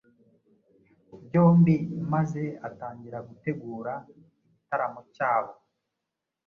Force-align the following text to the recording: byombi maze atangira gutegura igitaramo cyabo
byombi 1.25 1.75
maze 2.13 2.43
atangira 2.67 3.17
gutegura 3.29 3.93
igitaramo 4.47 5.01
cyabo 5.15 5.53